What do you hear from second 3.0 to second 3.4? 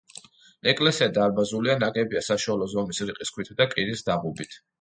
რიყის